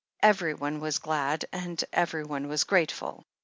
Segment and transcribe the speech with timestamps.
[0.23, 3.23] Everyone was glad, and everyone was grateful.